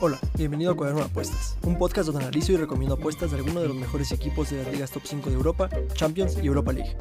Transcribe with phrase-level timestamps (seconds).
[0.00, 3.62] Hola, bienvenido a Cuaderno de Apuestas, un podcast donde analizo y recomiendo apuestas de algunos
[3.62, 6.96] de los mejores equipos de las ligas top 5 de Europa, Champions y Europa League.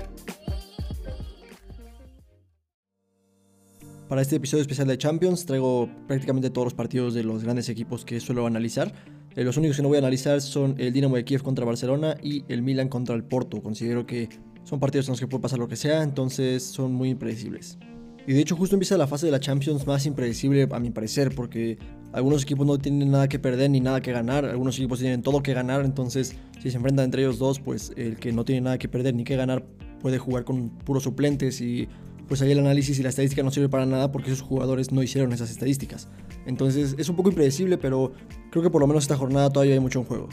[4.09, 8.03] Para este episodio especial de Champions traigo prácticamente todos los partidos de los grandes equipos
[8.03, 8.91] que suelo analizar.
[9.35, 12.17] Eh, los únicos que no voy a analizar son el Dinamo de Kiev contra Barcelona
[12.23, 13.61] y el Milan contra el Porto.
[13.61, 14.29] Considero que
[14.63, 17.77] son partidos en los que puede pasar lo que sea, entonces son muy impredecibles.
[18.25, 21.33] Y de hecho justo empieza la fase de la Champions más impredecible a mi parecer,
[21.35, 21.77] porque
[22.13, 25.43] algunos equipos no tienen nada que perder ni nada que ganar, algunos equipos tienen todo
[25.43, 28.77] que ganar, entonces si se enfrentan entre ellos dos, pues el que no tiene nada
[28.77, 29.65] que perder ni que ganar
[30.01, 31.87] puede jugar con puros suplentes y
[32.27, 35.03] pues ahí el análisis y la estadística no sirve para nada porque esos jugadores no
[35.03, 36.07] hicieron esas estadísticas.
[36.45, 38.13] Entonces es un poco impredecible, pero
[38.51, 40.29] creo que por lo menos esta jornada todavía hay mucho en juego.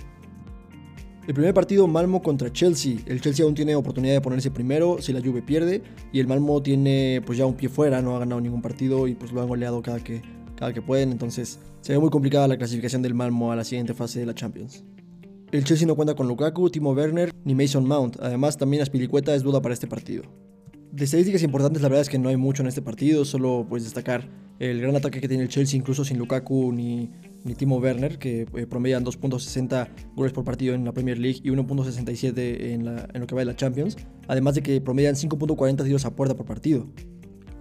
[1.30, 2.96] El primer partido Malmo contra Chelsea.
[3.06, 5.80] El Chelsea aún tiene oportunidad de ponerse primero si la Juve pierde
[6.12, 9.14] y el Malmo tiene pues ya un pie fuera, no ha ganado ningún partido y
[9.14, 10.22] pues lo han goleado cada que,
[10.56, 13.94] cada que pueden, entonces se ve muy complicada la clasificación del Malmo a la siguiente
[13.94, 14.82] fase de la Champions.
[15.52, 19.44] El Chelsea no cuenta con Lukaku, Timo Werner ni Mason Mount, además también Aspilicueta es
[19.44, 20.24] duda para este partido.
[20.90, 23.84] De estadísticas importantes, la verdad es que no hay mucho en este partido, solo pues
[23.84, 27.08] destacar el gran ataque que tiene el Chelsea, incluso sin Lukaku ni,
[27.44, 31.50] ni Timo Werner, que eh, promedian 2.60 goles por partido en la Premier League y
[31.50, 33.96] 1.67 en, en lo que va de la Champions,
[34.28, 36.86] además de que promedian 5.40 tiros a puerta por partido.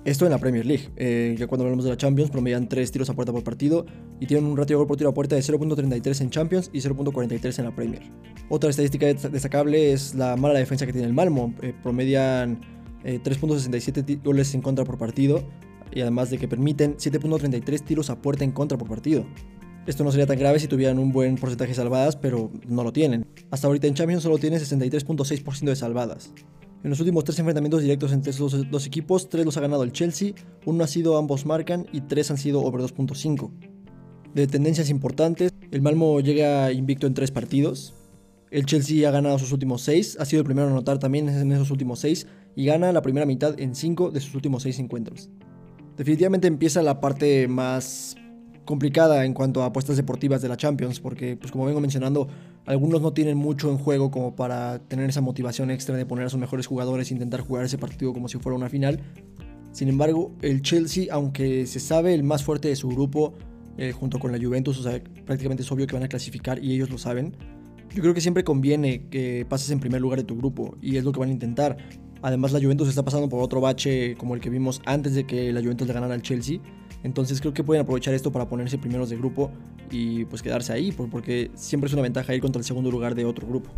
[0.05, 0.89] Esto en la Premier League.
[0.95, 3.85] Eh, ya cuando hablamos de la Champions, promedian 3 tiros a puerta por partido
[4.19, 6.79] y tienen un ratio de gol por tiro a puerta de 0.33 en Champions y
[6.79, 8.01] 0.43 en la Premier.
[8.49, 11.53] Otra estadística destacable es la mala defensa que tiene el Malmo.
[11.61, 12.61] Eh, promedian
[13.03, 15.43] 3.67 eh, goles en contra por partido
[15.91, 19.25] y además de que permiten 7.33 tiros a puerta en contra por partido.
[19.87, 22.93] Esto no sería tan grave si tuvieran un buen porcentaje de salvadas, pero no lo
[22.93, 23.25] tienen.
[23.49, 26.31] Hasta ahorita en Champions solo tienen 63.6% de salvadas.
[26.83, 29.91] En los últimos tres enfrentamientos directos entre estos dos equipos, tres los ha ganado el
[29.91, 30.33] Chelsea,
[30.65, 33.51] uno ha sido ambos marcan y tres han sido over 2.5.
[34.33, 37.95] De tendencias importantes, el Malmo llega invicto en tres partidos.
[38.51, 41.51] El Chelsea ha ganado sus últimos seis, ha sido el primero a anotar también en
[41.51, 45.29] esos últimos seis y gana la primera mitad en 5 de sus últimos 6 encuentros.
[45.97, 48.15] Definitivamente empieza la parte más
[48.69, 52.27] complicada en cuanto a apuestas deportivas de la Champions, porque pues como vengo mencionando,
[52.67, 56.29] algunos no tienen mucho en juego como para tener esa motivación extra de poner a
[56.29, 58.99] sus mejores jugadores e intentar jugar ese partido como si fuera una final.
[59.71, 63.33] Sin embargo, el Chelsea, aunque se sabe el más fuerte de su grupo,
[63.79, 66.75] eh, junto con la Juventus, o sea, prácticamente es obvio que van a clasificar y
[66.75, 67.35] ellos lo saben.
[67.95, 71.03] Yo creo que siempre conviene que pases en primer lugar de tu grupo y es
[71.03, 71.75] lo que van a intentar.
[72.21, 75.51] Además, la Juventus está pasando por otro bache como el que vimos antes de que
[75.51, 76.59] la Juventus le ganara al Chelsea.
[77.03, 79.51] Entonces creo que pueden aprovechar esto para ponerse primeros de grupo
[79.89, 83.25] y pues quedarse ahí, porque siempre es una ventaja ir contra el segundo lugar de
[83.25, 83.71] otro grupo.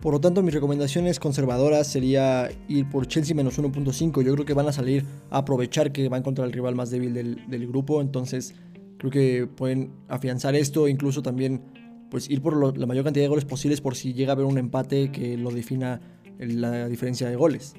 [0.00, 4.22] Por lo tanto, mis recomendaciones conservadoras sería ir por Chelsea menos 1.5.
[4.22, 7.14] Yo creo que van a salir a aprovechar que van contra el rival más débil
[7.14, 8.00] del, grupo.
[8.00, 8.54] Entonces,
[8.98, 10.86] creo que pueden afianzar esto.
[10.86, 11.62] Incluso también
[12.10, 14.56] pues ir por la mayor cantidad de goles posibles por si llega a haber un
[14.56, 16.00] empate que lo defina
[16.38, 17.74] la diferencia de goles.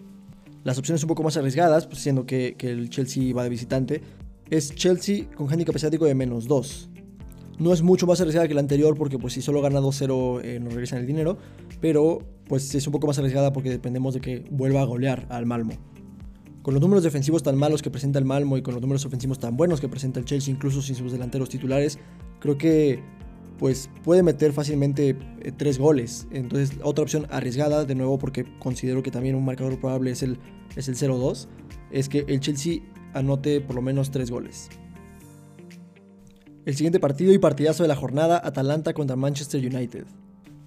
[0.65, 4.01] Las opciones un poco más arriesgadas, pues siendo que, el Chelsea va de visitante,
[4.49, 6.89] es Chelsea con handicap asiático de menos 2.
[7.59, 10.59] No es mucho más arriesgada que la anterior porque pues si solo gana 2-0 eh,
[10.59, 11.37] nos regresan el dinero,
[11.81, 15.45] pero pues es un poco más arriesgada porque dependemos de que vuelva a golear al
[15.45, 15.73] Malmo.
[16.61, 19.39] Con los números defensivos tan malos que presenta el Malmo y con los números ofensivos
[19.39, 21.99] tan buenos que presenta el Chelsea, incluso sin sus delanteros titulares,
[22.39, 23.01] creo que
[23.59, 26.27] pues puede meter fácilmente eh, tres goles.
[26.31, 30.39] Entonces, otra opción arriesgada, de nuevo, porque considero que también un marcador probable es el,
[30.77, 31.47] es el 0-2,
[31.91, 32.79] es que el Chelsea
[33.13, 34.69] anote por lo menos tres goles.
[36.65, 40.05] El siguiente partido y partidazo de la jornada, Atalanta contra Manchester United.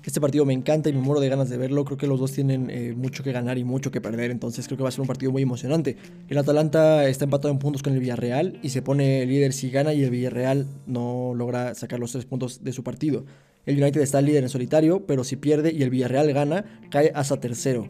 [0.05, 1.85] Este partido me encanta y me muero de ganas de verlo.
[1.85, 4.33] Creo que los dos tienen eh, mucho que ganar y mucho que perder.
[4.33, 5.97] Entonces creo que va a ser un partido muy emocionante.
[6.29, 9.95] El Atalanta está empatado en puntos con el Villarreal y se pone líder si gana
[9.95, 13.25] y el Villarreal no logra sacar los tres puntos de su partido.
[13.65, 17.39] El United está líder en solitario, pero si pierde y el Villarreal gana, cae hasta
[17.39, 17.89] tercero.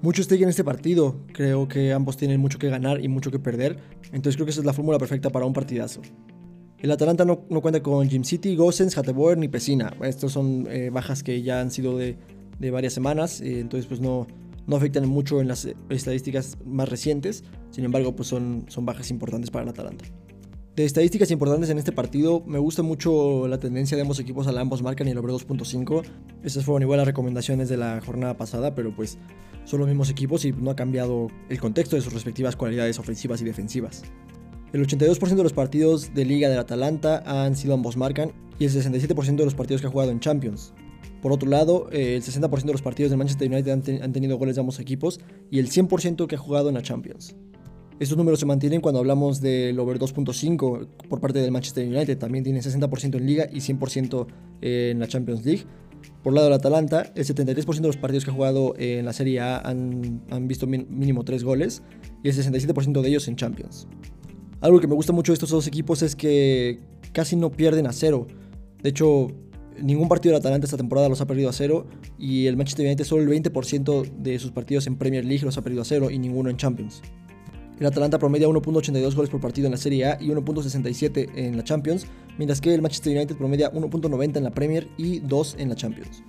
[0.00, 1.16] Mucho stake en este partido.
[1.32, 3.78] Creo que ambos tienen mucho que ganar y mucho que perder.
[4.12, 6.02] Entonces creo que esa es la fórmula perfecta para un partidazo.
[6.78, 9.92] El Atalanta no, cuenta con Jim City, Gossens, Hateboer ni Pesina.
[10.02, 12.16] Estos son eh, bajas que ya han sido de,
[12.70, 14.28] varias semanas, eh, entonces pues no,
[14.68, 17.42] no afectan mucho en las estadísticas más recientes.
[17.70, 20.04] Sin embargo, pues son, son bajas importantes para el Atalanta.
[20.78, 24.52] De estadísticas importantes en este partido, me gusta mucho la tendencia de ambos equipos a
[24.52, 26.04] la ambos marcan y el over 2.5.
[26.44, 29.18] Estas fueron igual las recomendaciones de la jornada pasada, pero pues
[29.64, 33.42] son los mismos equipos y no ha cambiado el contexto de sus respectivas cualidades ofensivas
[33.42, 34.04] y defensivas.
[34.72, 38.30] El 82% de los partidos de liga del Atalanta han sido ambos marcan
[38.60, 40.74] y el 67% de los partidos que ha jugado en Champions.
[41.20, 44.54] Por otro lado, eh, el 60% de los partidos del Manchester United han, tenido goles
[44.54, 45.18] de ambos equipos
[45.50, 47.34] y el 100% que ha jugado en la Champions.
[48.00, 52.16] Estos números se mantienen cuando hablamos del over 2.5 por parte del Manchester United.
[52.16, 54.26] También tiene 60% en liga y 100%
[54.60, 55.64] en la Champions League.
[56.22, 59.40] Por lado del Atalanta, el 73% de los partidos que ha jugado en la Serie
[59.40, 61.82] A han, visto mínimo 3 goles
[62.22, 63.88] y el 67% de ellos en Champions.
[64.60, 66.80] Algo que me gusta mucho de estos dos equipos es que
[67.12, 68.26] casi no pierden a cero.
[68.82, 69.28] De hecho,
[69.80, 71.86] ningún partido del Atalanta esta temporada los ha perdido a cero
[72.18, 75.62] y el Manchester United solo el 20% de sus partidos en Premier League los ha
[75.62, 77.02] perdido a cero y ninguno en Champions.
[77.80, 81.62] El Atalanta promedia 1.82 goles por partido en la Serie A y 1.67 en la
[81.62, 85.76] Champions, mientras que el Manchester United promedia 1.90 en la Premier y 2 en la
[85.76, 86.24] Champions.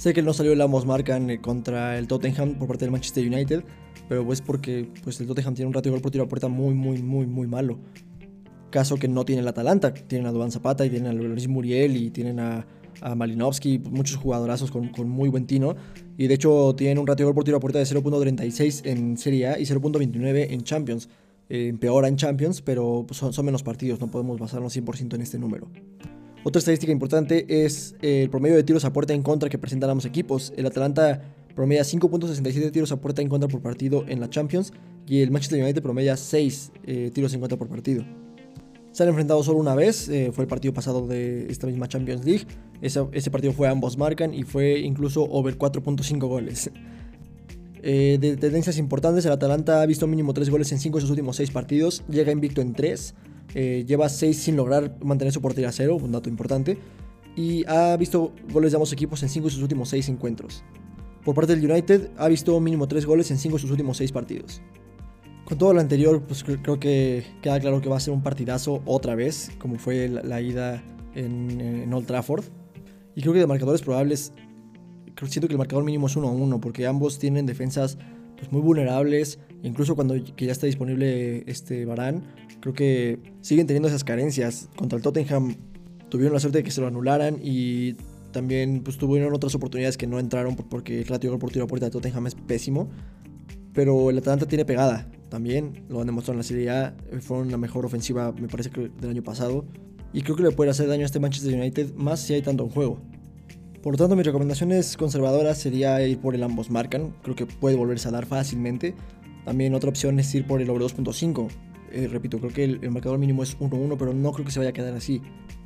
[0.00, 3.26] Sé que no salió el Amos Marcan eh, contra el Tottenham por parte del Manchester
[3.26, 3.64] United,
[4.08, 6.48] pero es porque pues, el Tottenham tiene un ratio de gol por tiro a puerta
[6.48, 7.78] muy, muy, muy, muy malo.
[8.70, 9.92] Caso que no tiene el Atalanta.
[9.92, 12.64] Tienen a Duan Zapata y tienen a Luis Muriel y tienen a,
[13.00, 15.76] a Malinowski, muchos jugadorazos con, muy buen tino.
[16.16, 19.16] Y de hecho tienen un ratio de gol por tiro a puerta de 0.36 en
[19.16, 21.08] Serie A y 0.29 en Champions.
[21.48, 25.68] Eh, empeora en Champions, pero son, menos partidos, no podemos basarnos 100% en este número.
[26.44, 30.04] Otra estadística importante es el promedio de tiros a puerta en contra que presentan ambos
[30.04, 30.52] equipos.
[30.56, 31.22] El Atalanta
[31.54, 34.72] promedia 5.67 tiros a puerta en contra por partido en la Champions
[35.06, 38.04] y el Manchester United promedia 6 eh, tiros en contra por partido.
[38.92, 42.24] Se han enfrentado solo una vez, eh, fue el partido pasado de esta misma Champions
[42.24, 42.46] League.
[42.82, 46.70] Ese, partido fue ambos marcan y fue incluso over 4.5 goles.
[47.82, 51.10] Eh, de tendencias importantes, el Atalanta ha visto mínimo 3 goles en 5 de sus
[51.10, 53.14] últimos 6 partidos, llega invicto en 3,
[53.54, 56.78] eh, lleva 6 sin lograr mantener su portería a cero, un dato importante,
[57.36, 60.62] y ha visto goles de ambos equipos en 5 de sus últimos 6 encuentros.
[61.24, 64.12] Por parte del United, ha visto mínimo 3 goles en 5 de sus últimos 6
[64.12, 64.62] partidos.
[65.44, 68.82] Con todo lo anterior, pues creo que queda claro que va a ser un partidazo
[68.86, 70.82] otra vez, como fue la, ida
[71.14, 72.44] en, Old Trafford.
[73.14, 74.32] Y creo que de marcadores probables,
[75.28, 77.98] siento que el marcador mínimo es 1 a 1, porque ambos tienen defensas
[78.36, 79.38] pues, muy vulnerables.
[79.62, 82.24] Incluso cuando que ya está disponible este Barán,
[82.60, 84.68] creo que siguen teniendo esas carencias.
[84.76, 85.56] Contra el Tottenham
[86.08, 87.94] tuvieron la suerte de que se lo anularan y
[88.32, 91.86] también pues, tuvieron otras oportunidades que no entraron porque el ratio por tiro a puerta
[91.86, 92.88] de Tottenham es pésimo.
[93.72, 97.56] Pero el Atalanta tiene pegada también, lo han demostrado en la Serie A, fueron la
[97.56, 99.64] mejor ofensiva, me parece del año pasado,
[100.12, 102.64] y creo que le puede hacer daño a este Manchester United más si hay tanto
[102.64, 103.00] en juego.
[103.82, 107.76] Por lo tanto, mis recomendaciones conservadoras sería ir por el ambos marcan, creo que puede
[107.76, 108.94] volverse a dar fácilmente.
[109.44, 111.48] También otra opción es ir por el over 2.5.
[111.92, 114.70] Eh, repito, creo que el, marcador mínimo es 1-1, pero no creo que se vaya
[114.70, 115.22] a quedar así.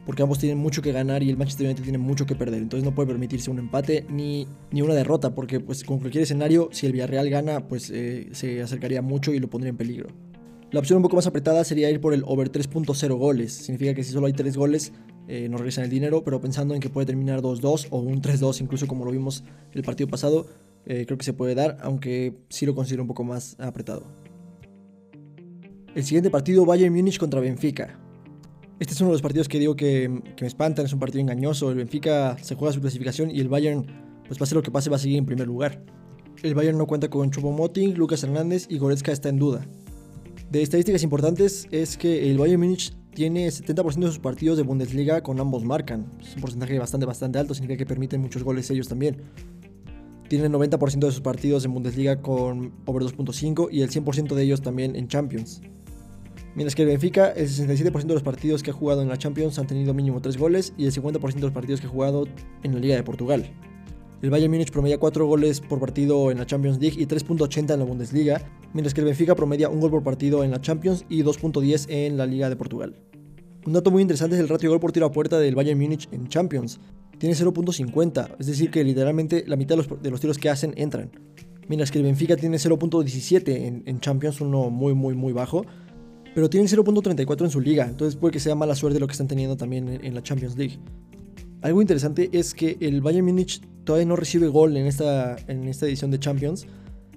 [0.07, 2.63] Porque ambos tienen mucho que ganar y el Manchester United tiene mucho que perder.
[2.63, 5.35] Entonces no puede permitirse un empate ni, ni una derrota.
[5.35, 9.41] Porque pues con cualquier escenario, si el Villarreal gana, pues eh, se acercaría mucho y
[9.41, 10.09] lo pondría en peligro.
[10.75, 13.53] La opción un poco más apretada sería ir por el over 3.0 goles.
[13.53, 14.93] Significa que si solo hay 3 goles,
[15.29, 16.25] eh, no regresan el dinero.
[16.25, 19.85] Pero pensando en que puede terminar 2-2 o un 3-2, incluso como lo vimos el
[19.85, 20.49] partido pasado,
[20.85, 21.79] creo que se puede dar.
[21.81, 24.03] Aunque sí lo considero un poco más apretado.
[25.95, 27.97] El siguiente partido, Bayern Múnich contra Benfica.
[28.81, 31.71] Este es uno de los partidos que digo que, me espantan, es un partido engañoso.
[31.71, 33.87] El Benfica se juega su clasificación y el Bayern,
[34.27, 35.85] pues pase lo que pase, va a seguir en primer lugar.
[36.43, 39.69] El Bayern no cuenta con Choupo-Moting, Lucas Hernández y Goretzka está en duda.
[40.51, 45.23] De estadísticas importantes es que el Bayern Múnich tiene 70% de sus partidos de Bundesliga
[45.23, 46.13] con ambos marcan.
[46.21, 49.23] Es un porcentaje bastante, bastante alto, significa que permiten muchos goles ellos también.
[50.29, 54.63] Tienen 90% de sus partidos en Bundesliga con over 2.5 y el 100% de ellos
[54.63, 55.61] también en Champions.
[56.55, 59.59] Mientras que el Benfica, el 67% de los partidos que ha jugado en la Champions
[59.59, 62.27] han tenido mínimo 3 goles y el 50% de los partidos que ha jugado
[62.63, 63.51] en la Liga de Portugal.
[64.25, 67.79] El Bayern Múnich promedia 4 goles por partido en la Champions League y 3.80 en
[67.79, 68.41] la Bundesliga,
[68.73, 72.17] mientras que el Benfica promedia 1 gol por partido en la Champions y 2.10 en
[72.17, 72.97] la Liga de Portugal.
[73.67, 75.79] Un dato muy interesante es el ratio de gol por tiro a puerta del Bayern
[75.79, 76.81] Múnich en Champions.
[77.19, 81.11] Tiene 0.50, es decir que literalmente la mitad de los, tiros que hacen entran.
[81.69, 85.67] Mientras que el Benfica tiene 0.17 en, Champions, uno muy muy muy bajo
[86.35, 89.29] pero tienen 0.34 en su liga, entonces puede que sea mala suerte lo que están
[89.29, 90.81] teniendo también en, la Champions League.
[91.65, 95.87] Algo interesante es que el Bayern Múnich todavía no recibe gol en esta, en esta
[95.87, 96.67] edición de Champions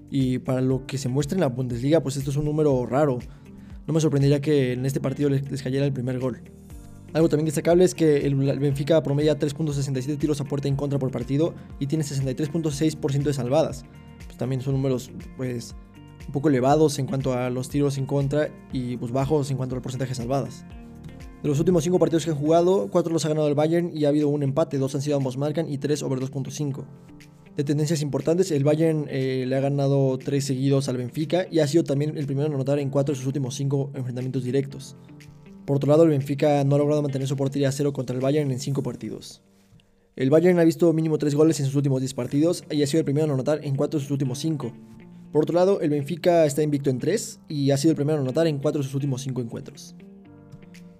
[0.09, 3.19] y para lo que se muestra en la Bundesliga, pues esto es un número raro.
[3.87, 6.39] No me sorprendería que en este partido les, cayera el primer gol.
[7.11, 11.11] Algo también destacable es que el Benfica promedia 3.67 tiros a puerta en contra por
[11.11, 13.83] partido y tiene 63.6% de salvadas.
[14.27, 15.75] Pues también son números pues
[16.25, 19.75] un poco elevados en cuanto a los tiros en contra y pues bajos en cuanto
[19.75, 20.63] al porcentaje de salvadas.
[21.47, 24.03] De los últimos 5 partidos que han jugado, 4 los ha ganado el Bayern y
[24.03, 26.83] ha habido un empate, 2 han sido ambos marcan y 3 over 2.5.
[27.55, 31.67] De tendencias importantes, el Bayern eh, le ha ganado 3 seguidos al Benfica y ha
[31.67, 34.97] sido también el primero en anotar en 4 de sus últimos 5 enfrentamientos directos.
[35.65, 38.21] Por otro lado, el Benfica no ha logrado mantener su portería a cero contra el
[38.21, 39.41] Bayern en 5 partidos.
[40.17, 42.99] El Bayern ha visto mínimo 3 goles en sus últimos 10 partidos y ha sido
[42.99, 44.73] el primero en anotar en 4 de sus últimos 5.
[45.31, 48.21] Por otro lado, el Benfica está invicto en 3 y ha sido el primero a
[48.21, 49.95] anotar en 4 de sus últimos 5 encuentros.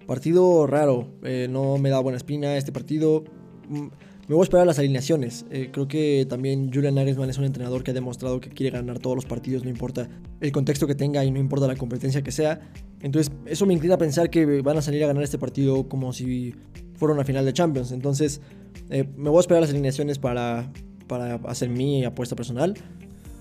[0.08, 3.24] Partido raro, eh, no me da buena espina este partido.
[3.68, 3.88] Mm,
[4.26, 5.44] me voy a esperar las alineaciones.
[5.50, 9.00] Eh, creo que también Julian Nagelsmann es un entrenador que ha demostrado que quiere ganar
[9.00, 10.08] todos los partidos, no importa
[10.40, 12.58] el contexto que tenga y no importa la competencia que sea.
[13.02, 16.14] Entonces, eso me inclina a pensar que van a salir a ganar este partido como
[16.14, 16.54] si
[16.94, 17.92] fuera una final de Champions.
[17.92, 18.40] Entonces,
[18.88, 20.72] eh, me voy a esperar las alineaciones para,
[21.06, 22.72] para hacer mi apuesta personal.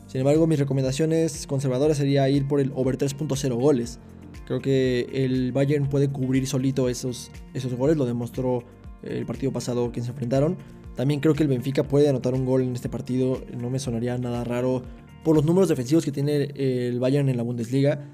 [0.07, 3.99] Sin embargo, mis recomendaciones conservadoras sería ir por el over 3.0 goles.
[4.47, 8.63] Creo que el Bayern puede cubrir solito esos, esos goles, lo demostró
[9.03, 10.55] el partido pasado que se enfrentaron.
[10.95, 14.17] También creo que el Benfica puede anotar un gol en este partido, no me sonaría
[14.17, 14.83] nada raro
[15.25, 18.05] por los números defensivos que tiene el Bayern en la Bundesliga,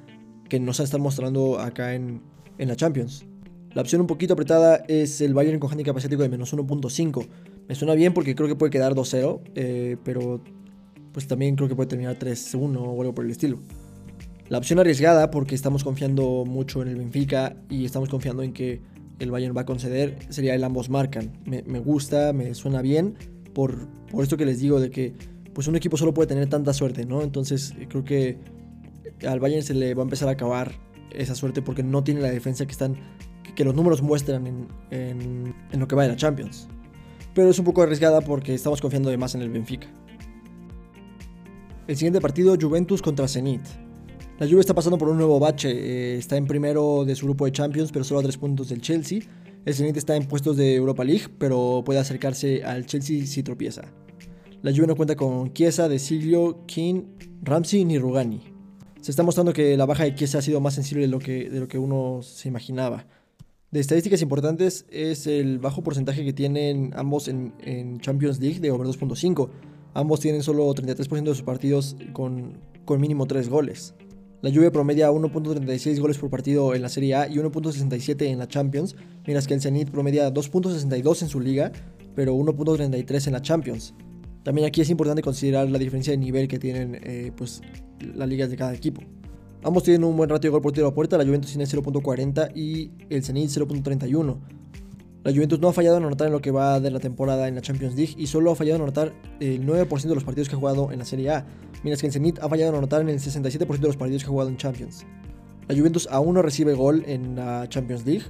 [0.49, 2.21] que nos están mostrando acá en,
[2.57, 3.25] en la Champions.
[3.75, 7.27] La opción un poquito apretada es el Bayern con handicap asiático de menos 1.5.
[7.67, 10.41] Me suena bien porque creo que puede quedar 2-0, eh, pero
[11.11, 13.59] pues también creo que puede terminar 3-1 o algo por el estilo.
[14.53, 18.83] La opción arriesgada porque estamos confiando mucho en el Benfica y estamos confiando en que
[19.17, 21.31] el Bayern va a conceder sería el ambos marcan.
[21.43, 23.15] Me, gusta, me suena bien
[23.55, 25.15] por, por esto que les digo de que
[25.55, 27.23] pues un equipo solo puede tener tanta suerte, ¿no?
[27.23, 28.37] Entonces creo que
[29.27, 30.73] al Bayern se le va a empezar a acabar
[31.09, 32.95] esa suerte porque no tiene la defensa que están
[33.55, 36.67] que los números muestran en, en, en lo que va de la Champions.
[37.33, 39.87] Pero es un poco arriesgada porque estamos confiando de más en el Benfica.
[41.87, 43.63] El siguiente partido, Juventus contra Zenit.
[44.39, 45.69] La Juve está pasando por un nuevo bache.
[45.69, 48.81] Eh, está en primero de su grupo de Champions, pero solo a tres puntos del
[48.81, 49.19] Chelsea.
[49.63, 53.83] El Zenit está en puestos de Europa League, pero puede acercarse al Chelsea si tropieza.
[54.63, 56.01] La Juve no cuenta con Chiesa, De
[56.65, 57.03] King,
[57.43, 58.41] Ramsey ni Rugani.
[59.01, 61.49] Se está mostrando que la baja de Chiesa ha sido más sensible de lo que,
[61.49, 63.05] de lo que uno se imaginaba.
[63.69, 68.71] De estadísticas importantes es el bajo porcentaje que tienen ambos en, en Champions League de
[68.71, 69.49] over 2.5.
[69.93, 73.93] Ambos tienen solo 33% de sus partidos con, con mínimo 3 goles.
[74.43, 78.49] La Juve promedia 1.36 goles por partido en la Serie A y 1.67 en la
[78.49, 78.93] Champions,
[79.25, 81.71] mientras que el Zenit promedia 2.62 en su liga,
[82.13, 83.93] pero 1.33 en la Champions.
[84.43, 87.61] También aquí es importante considerar la diferencia de nivel que tienen eh, pues,
[88.15, 89.01] las ligas de cada equipo.
[89.63, 92.51] Ambos tienen un buen ratio de gol por tiro a puerta, la Juventus tiene 0.40
[92.53, 94.39] y el Zenit 0.31.
[95.23, 97.55] La Juventus no ha fallado en anotar en lo que va de la temporada en
[97.55, 100.55] la Champions League y solo ha fallado en anotar el 9% de los partidos que
[100.55, 101.45] ha jugado en la Serie A,
[101.81, 104.27] mientras que el Zenit ha fallado en anotar en el 67% de los partidos que
[104.27, 105.05] ha jugado en Champions.
[105.69, 108.25] La Juventus aún no recibe gol en la Champions League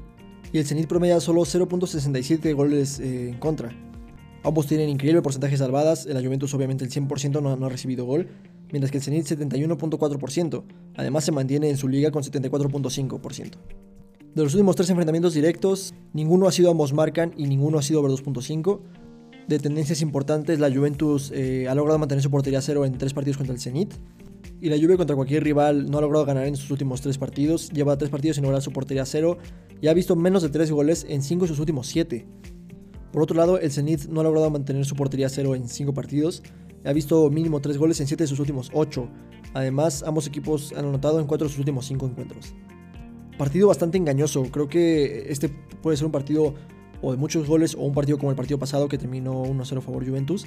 [0.52, 3.72] y el Zenit promedia solo 0.67 goles eh, en contra.
[4.44, 8.28] Ambos tienen increíble porcentaje de salvadas, la Juventus obviamente el 100% no, ha recibido gol,
[8.72, 10.64] mientras que el Zenit 71.4%,
[10.96, 13.54] además se mantiene en su liga con 74.5%.
[14.36, 18.00] De los últimos tres enfrentamientos directos, ninguno ha sido ambos marcan y ninguno ha sido
[18.00, 18.80] over 2.5.
[19.48, 23.38] De tendencias importantes, la Juventus eh, ha logrado mantener su portería cero en tres partidos
[23.38, 23.94] contra el Zenit.
[24.60, 27.70] Y la Juve contra cualquier rival no ha logrado ganar en sus últimos tres partidos.
[27.70, 29.38] Lleva tres partidos sin lograr su portería cero
[29.82, 32.26] y ha visto menos de tres goles en cinco de sus últimos siete.
[33.12, 36.42] Por otro lado, el Zenit no ha logrado mantener su portería cero en cinco partidos.
[36.86, 39.10] Ha visto mínimo tres goles en siete de sus últimos ocho.
[39.54, 42.56] Además, ambos equipos han anotado en cuatro de sus últimos cinco encuentros
[43.38, 44.44] partido bastante engañoso.
[44.52, 45.50] Creo que este
[45.82, 46.56] puede ser un partido
[47.02, 49.82] o de muchos goles o un partido como el partido pasado que terminó 1-0 a
[49.82, 50.46] favor Juventus.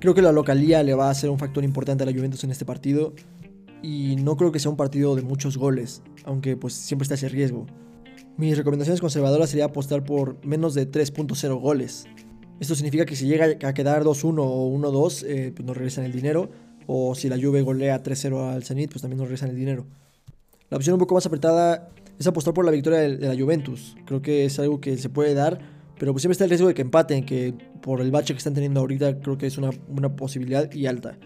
[0.00, 2.50] Creo que la localía le va a ser un factor importante a la Juventus en
[2.50, 3.14] este partido
[3.82, 7.28] y no creo que sea un partido de muchos goles, aunque pues siempre está ese
[7.28, 7.66] riesgo.
[8.36, 12.06] Mis recomendaciones conservadoras sería apostar por menos de 3.0 goles.
[12.60, 16.12] Esto significa que si llega a quedar 2-1 o 1-2, eh, pues nos regresan el
[16.12, 16.50] dinero.
[16.86, 19.86] O si la Juve golea 3-0 al Zenit, pues también nos regresan el dinero.
[20.68, 23.96] La opción un poco más apretada es apostar por la victoria de, la Juventus.
[24.04, 25.60] Creo que es algo que se puede dar,
[25.98, 28.54] pero pues siempre está el riesgo de que empaten, que por el bache que están
[28.54, 29.70] teniendo ahorita creo que es una,
[30.16, 31.18] posibilidad y alta.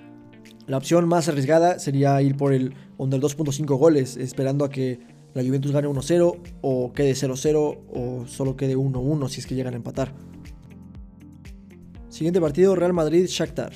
[0.66, 5.00] La opción más arriesgada sería ir por el under 2.5 goles, esperando a que
[5.32, 9.73] la Juventus gane 1-0 o quede 0-0 o solo quede 1-1 si es que llegan
[9.73, 10.12] a empatar.
[12.09, 13.73] Siguiente partido, Real Madrid-Shakhtar.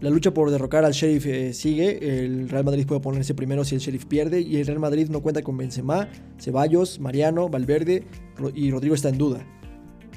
[0.00, 2.24] La lucha por derrocar al Sheriff eh, sigue.
[2.24, 4.40] El Real Madrid puede ponerse primero si el Sheriff pierde.
[4.40, 8.04] Y el Real Madrid no cuenta con Benzema, Ceballos, Mariano, Valverde
[8.54, 9.44] y Rodrigo está en duda.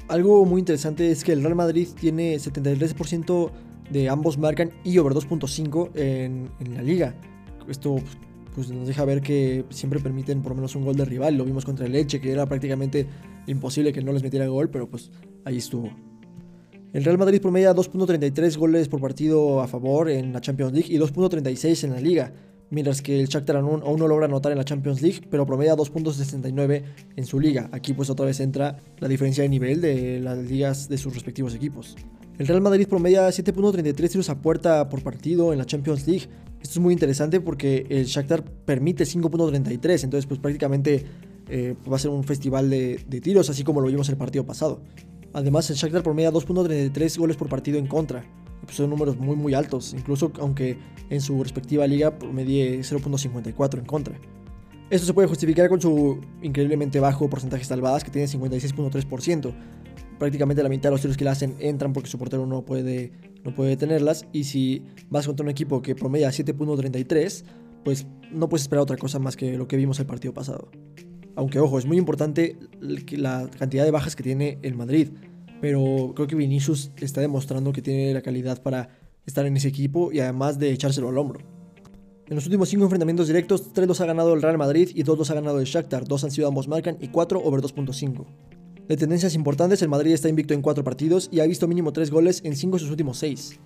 [0.08, 3.50] Algo muy interesante es que el Real Madrid tiene 73%
[3.90, 7.14] de ambos marcan y over 2.5 en, la liga.
[7.68, 7.96] Esto
[8.54, 11.36] pues, nos deja ver que siempre permiten por lo menos un gol de rival.
[11.36, 13.08] Lo vimos contra el Leche, que era prácticamente
[13.48, 15.10] imposible que no les metiera gol, pero pues
[15.44, 15.90] ahí estuvo.
[16.92, 20.98] El Real Madrid promedia 2.33 goles por partido a favor en la Champions League y
[20.98, 22.34] 2.36 en la liga,
[22.68, 26.82] mientras que el Shakhtar aún, no logra anotar en la Champions League, pero promedia 2.69
[27.16, 27.70] en su liga.
[27.72, 31.54] Aquí pues otra vez entra la diferencia de nivel de las ligas de sus respectivos
[31.54, 31.96] equipos.
[32.38, 36.28] El Real Madrid promedia 7.33 tiros a puerta por partido en la Champions League,
[36.60, 41.06] Esto es muy interesante porque el Shakhtar permite 5.33, entonces pues prácticamente
[41.48, 44.82] eh, va a ser un festival de, tiros, así como lo vimos el partido pasado.
[45.32, 48.24] Además, el Shakhtar promedia 2.33 goles por partido en contra.
[48.64, 50.78] Pues son números muy muy altos, incluso aunque
[51.10, 54.18] en su respectiva liga promedie 0.54 en contra.
[54.92, 59.54] Esto se puede justificar con su increíblemente bajo porcentaje de salvadas, que tiene 56.3%.
[60.18, 63.10] Prácticamente la mitad de los tiros que le hacen entran porque su portero no puede,
[63.42, 64.26] no puede detenerlas.
[64.32, 67.44] Y si vas contra un equipo que promedia 7.33,
[67.84, 70.70] pues no puedes esperar otra cosa más que lo que vimos el partido pasado.
[71.34, 75.08] Aunque ojo, es muy importante la cantidad de bajas que tiene el Madrid.
[75.60, 78.90] Pero creo que Vinicius está demostrando que tiene la calidad para
[79.26, 81.40] estar en ese equipo y además de echárselo al hombro.
[82.26, 85.18] En los últimos 5 enfrentamientos directos, 3 los ha ganado el Real Madrid y 2
[85.18, 88.26] los ha ganado el Shakhtar, 2 han sido ambos marcan y 4 over 2.5.
[88.88, 92.10] De tendencias importantes, el Madrid está invicto en 4 partidos y ha visto mínimo 3
[92.10, 93.60] goles en 5 de sus últimos 6.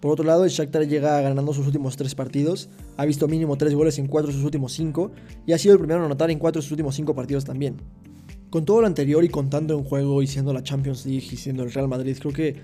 [0.00, 3.74] Por otro lado, el Shakhtar llega ganando sus últimos 3 partidos, ha visto mínimo 3
[3.74, 5.10] goles en 4 de sus últimos 5
[5.46, 7.76] y ha sido el primero a anotar en 4 de sus últimos 5 partidos también.
[8.48, 11.62] Con todo lo anterior y contando en juego y siendo la Champions League y siendo
[11.62, 12.56] el Real Madrid, creo que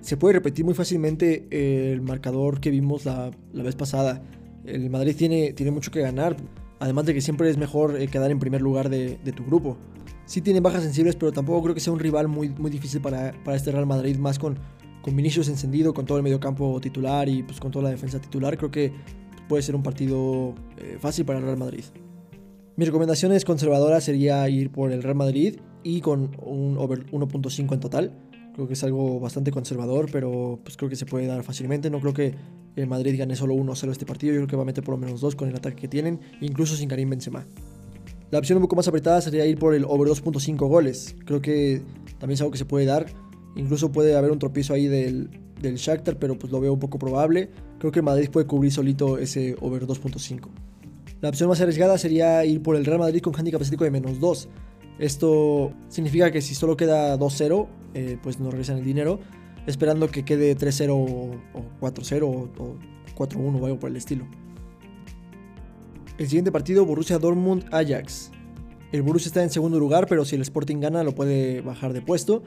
[0.00, 1.48] se puede repetir muy fácilmente
[1.92, 4.22] el marcador que vimos la, vez pasada.
[4.64, 6.36] El Madrid tiene, tiene mucho que ganar,
[6.78, 9.76] además de que siempre es mejor eh, quedar en primer lugar de, tu grupo.
[10.26, 13.32] Sí tiene bajas sensibles, pero tampoco creo que sea un rival muy, muy difícil para,
[13.44, 14.58] para este Real Madrid, más con
[15.08, 18.58] con Vinicius encendido, con todo el mediocampo titular y pues con toda la defensa titular,
[18.58, 18.92] creo que
[19.48, 21.84] puede ser un partido eh, fácil para el Real Madrid.
[22.76, 27.72] Mi recomendación es conservadora sería ir por el Real Madrid y con un over 1.5
[27.72, 28.12] en total.
[28.52, 31.88] Creo que es algo bastante conservador, pero pues creo que se puede dar fácilmente.
[31.88, 32.34] No creo que
[32.76, 34.34] el Madrid gane solo 1-0 este partido.
[34.34, 36.20] Yo creo que va a meter por lo menos 2 con el ataque que tienen,
[36.42, 37.46] incluso sin Karim Benzema.
[38.30, 41.16] La opción un poco más apretada sería ir por el over 2.5 goles.
[41.24, 41.80] Creo que
[42.18, 43.06] también es algo que se puede dar.
[43.58, 45.28] Incluso puede haber un tropiezo ahí del,
[45.60, 47.50] del Shakhtar, pero pues lo veo un poco probable.
[47.80, 50.48] Creo que Madrid puede cubrir solito ese over 2.5.
[51.20, 54.20] La opción más arriesgada sería ir por el Real Madrid con handicap estético de menos
[54.20, 54.48] 2.
[55.00, 59.18] Esto significa que si solo queda 2-0, eh, pues nos regresan el dinero,
[59.66, 61.30] esperando que quede 3-0 o
[61.80, 62.76] 4-0 o
[63.16, 64.24] 4-1 o algo por el estilo.
[66.16, 68.30] El siguiente partido, Borussia Dortmund-Ajax.
[68.92, 72.02] El Borussia está en segundo lugar, pero si el Sporting gana lo puede bajar de
[72.02, 72.44] puesto.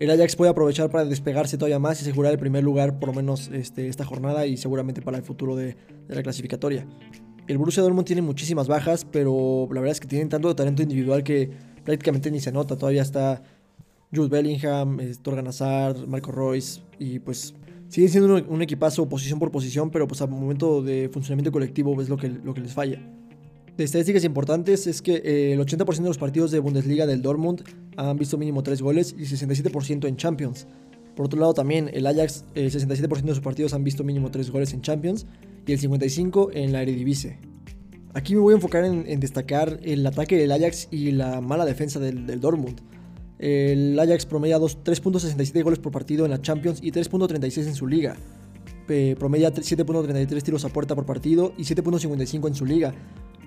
[0.00, 3.14] El Ajax puede aprovechar para despegarse todavía más y asegurar el primer lugar por lo
[3.14, 5.76] menos este, esta jornada y seguramente para el futuro de,
[6.08, 6.86] la clasificatoria.
[7.46, 10.82] El Borussia Dortmund tiene muchísimas bajas, pero la verdad es que tienen tanto de talento
[10.82, 11.50] individual que
[11.84, 12.76] prácticamente ni se nota.
[12.76, 13.42] Todavía está
[14.12, 17.54] Jude Bellingham, Torgan Hazard, Marco Royce y pues
[17.88, 22.08] sigue siendo un, equipazo posición por posición, pero pues al momento de funcionamiento colectivo es
[22.08, 23.00] lo que, lo que les falla.
[23.76, 27.62] De estadísticas importantes es que eh, el 80% de los partidos de Bundesliga del Dortmund
[27.96, 30.68] han visto mínimo 3 goles y 67% en Champions.
[31.16, 34.50] Por otro lado también el Ajax, el 67% de sus partidos han visto mínimo 3
[34.52, 35.26] goles en Champions
[35.66, 37.38] y el 55% en la Eredivisie.
[38.12, 41.98] Aquí me voy a enfocar en, destacar el ataque del Ajax y la mala defensa
[41.98, 42.80] del, Dortmund.
[43.40, 48.16] El Ajax promedia 3.67 goles por partido en la Champions y 3.36 en su liga.
[49.18, 52.94] promedia 7.33 tiros a puerta por partido y 7.55 en su liga,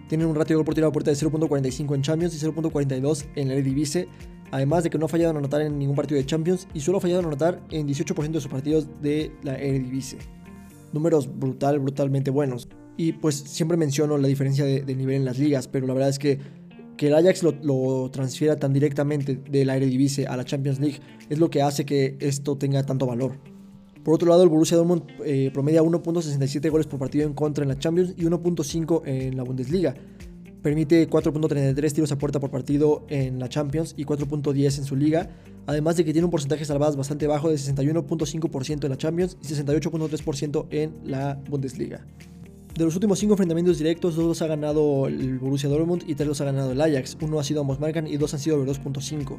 [0.08, 3.26] tienen un ratio de gol por tiro a puerta de 0.45 en Champions y 0.42
[3.36, 4.08] en la Eredivisie.
[4.52, 7.00] Además de que no ha fallado en anotar en ningún partido de Champions y solo
[7.00, 10.20] ha fallado en anotar en 18% de sus partidos de la Eredivisie.
[10.94, 12.70] Números brutal, brutalmente buenos.
[12.96, 16.20] Y pues siempre menciono la diferencia de, nivel en las ligas, pero la verdad es
[16.20, 16.40] que
[16.98, 21.38] que el Ajax lo, transfiera tan directamente de la Eredivisie a la Champions League es
[21.38, 23.34] lo que hace que esto tenga tanto valor.
[24.08, 27.68] Por otro lado, el Borussia Dortmund eh, promedia 1.67 goles por partido en contra en
[27.68, 29.96] la Champions y 1.5 en la Bundesliga.
[30.62, 35.30] Permite 4.33 tiros a puerta por partido en la Champions y 4.10 en su liga,
[35.66, 39.38] además de que tiene un porcentaje de salvadas bastante bajo de 61.5% en la Champions
[39.44, 42.08] y 68.3% en la Bundesliga.
[42.78, 46.30] De los últimos 5 enfrentamientos directos, 2 los ha ganado el Borussia Dortmund y 3
[46.30, 47.18] los ha ganado el Ajax.
[47.20, 49.38] Uno ha sido ambos marcan y 2 han sido 2.5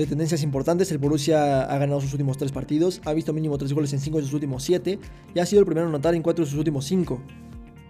[0.00, 3.72] de tendencias importantes, el Borussia ha ganado sus últimos 3 partidos, ha visto mínimo 3
[3.72, 4.98] goles en 5 de sus últimos 7
[5.34, 7.20] y ha sido el primero en anotar en 4 de sus últimos 5.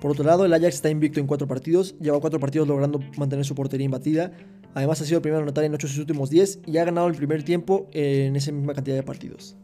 [0.00, 3.44] Por otro lado, el Ajax está invicto en 4 partidos, lleva 4 partidos logrando mantener
[3.44, 4.32] su portería imbatida,
[4.74, 6.84] además ha sido el primero en anotar en 8 de sus últimos 10 y ha
[6.84, 9.56] ganado el primer tiempo en esa misma cantidad de partidos.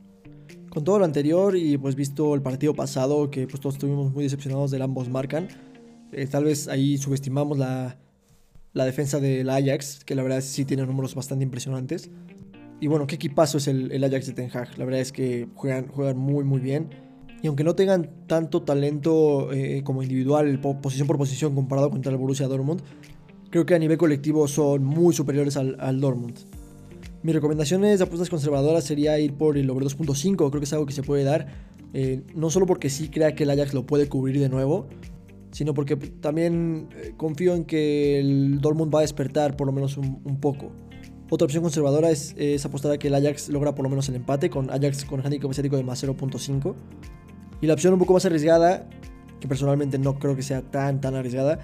[0.68, 4.22] Con todo lo anterior y pues visto el partido pasado que pues todos estuvimos muy
[4.22, 5.48] decepcionados del ambos marcan,
[6.12, 7.98] eh, tal vez ahí subestimamos la,
[8.76, 12.10] la defensa del Ajax, que la verdad sí tiene números bastante impresionantes.
[12.78, 14.76] Y bueno, qué equipazo es el, Ajax de Ten Hag.
[14.76, 16.90] La verdad es que juegan, juegan muy, muy bien.
[17.42, 22.18] Y aunque no tengan tanto talento eh, como individual, posición por posición, comparado contra el
[22.18, 22.82] Borussia Dortmund,
[23.48, 26.36] creo que a nivel colectivo son muy superiores al, al Dortmund.
[27.22, 30.84] Mi recomendación de apuestas conservadoras sería ir por el over 2.5, creo que es algo
[30.84, 31.46] que se puede dar,
[31.94, 34.86] eh, no solo porque sí crea que el Ajax lo puede cubrir de nuevo,
[35.56, 39.96] sino porque también eh, confío en que el Dortmund va a despertar por lo menos
[39.96, 40.70] un, poco.
[41.30, 44.50] Otra opción conservadora es, apostar a que el Ajax logra por lo menos el empate
[44.50, 46.74] con Ajax con handicap asiático de más 0.5.
[47.62, 48.86] Y la opción un poco más arriesgada,
[49.40, 51.58] que personalmente no creo que sea tan tan arriesgada,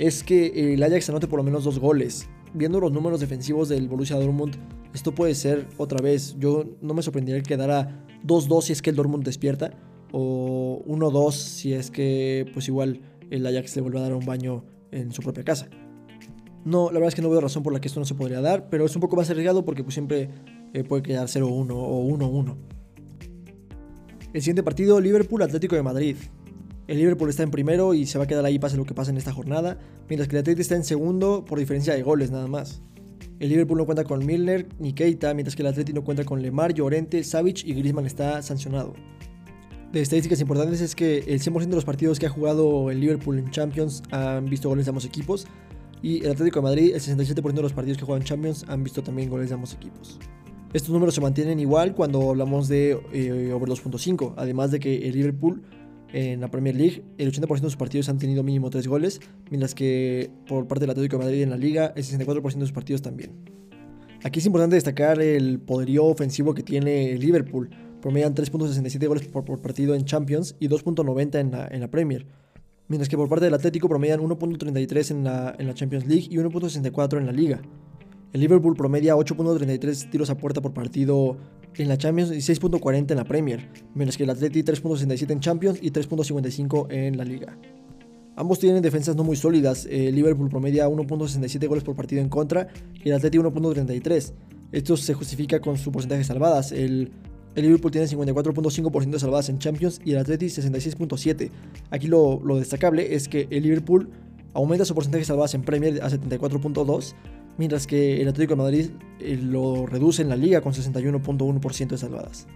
[0.00, 3.88] es que el Ajax anote por lo menos dos goles viendo los números defensivos del
[3.88, 4.56] Borussia Dortmund,
[4.92, 6.34] esto puede ser otra vez.
[6.40, 9.72] Yo no me sorprendería que quedara 2-2 si es que el Dortmund despierta,
[10.16, 13.00] o 1-2 si es que, pues igual,
[13.30, 15.68] el Ajax le vuelve a dar un baño en su propia casa.
[16.64, 18.40] No, la verdad es que no veo razón por la que esto no se podría
[18.40, 20.30] dar, pero es un poco más arriesgado porque pues siempre
[20.72, 22.56] eh, puede quedar 0-1 o 1-1.
[24.32, 26.16] El siguiente partido, Liverpool Atlético de Madrid.
[26.86, 29.10] El Liverpool está en primero y se va a quedar ahí pase lo que pase
[29.10, 32.46] en esta jornada, mientras que el Atlético está en segundo por diferencia de goles nada
[32.46, 32.82] más.
[33.40, 36.40] El Liverpool no cuenta con Milner ni Keita, mientras que el Atlético no cuenta con
[36.40, 38.94] Lemar, Llorente, Savic y Griezmann está sancionado.
[39.94, 43.38] De estadísticas importantes es que el 100% de los partidos que ha jugado el Liverpool
[43.38, 45.46] en Champions han visto goles de ambos equipos
[46.02, 49.04] y el Atlético de Madrid, el 67% de los partidos que juegan Champions han visto
[49.04, 50.18] también goles de ambos equipos.
[50.72, 55.14] Estos números se mantienen igual cuando hablamos de eh, over 2.5, además de que el
[55.14, 55.62] Liverpool
[56.12, 59.76] en la Premier League, el 80% de sus partidos han tenido mínimo 3 goles, mientras
[59.76, 63.00] que por parte del Atlético de Madrid en la liga, el 64% de sus partidos
[63.00, 63.30] también.
[64.24, 67.70] Aquí es importante destacar el poderío ofensivo que tiene el Liverpool.
[68.04, 72.26] Promedian 3.67 goles por, partido en Champions y 2.90 en la, en la Premier.
[72.86, 76.36] Mientras que por parte del Atlético promedian 1.33 en la, en la Champions League y
[76.36, 77.62] 1.64 en la Liga.
[78.34, 81.38] El Liverpool promedia 8.33 tiros a puerta por partido
[81.76, 85.78] en la Champions y 6.40 en la Premier, menos que el Atleti 3.67 en Champions
[85.80, 87.56] y 3.55 en la Liga.
[88.36, 92.68] Ambos tienen defensas no muy sólidas, el Liverpool promedia 1.67 goles por partido en contra
[93.02, 94.34] y el Atleti 1.33.
[94.72, 96.70] Esto se justifica con su porcentaje de salvadas.
[96.70, 97.10] El,
[97.62, 101.50] Liverpool tiene 54.5% de salvadas en Champions y el Atleti 66.7%.
[101.90, 104.10] Aquí lo, destacable es que el Liverpool
[104.54, 107.14] aumenta su porcentaje de salvadas en Premier a 74.2
[107.56, 108.90] mientras que el Atlético de Madrid
[109.20, 112.46] eh, lo reduce en la liga con 61.1% de salvadas.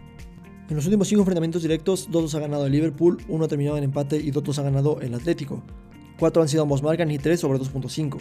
[0.68, 3.84] En los últimos 5 enfrentamientos directos, 2 ha ganado el Liverpool, 1 ha terminado en
[3.84, 5.62] empate y 2 ha ganado el Atlético.
[6.18, 8.18] 4 han sido ambos marcan y 3 sobre 2.5.